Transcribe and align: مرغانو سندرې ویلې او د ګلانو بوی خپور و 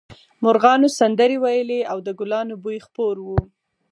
مرغانو 0.43 0.87
سندرې 0.99 1.37
ویلې 1.43 1.79
او 1.91 1.97
د 2.07 2.09
ګلانو 2.19 2.53
بوی 2.63 2.77
خپور 2.85 3.15
و 3.21 3.27